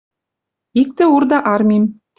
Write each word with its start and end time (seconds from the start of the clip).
Иктӹ 0.81 1.03
урда 1.15 1.37
армим. 1.53 1.83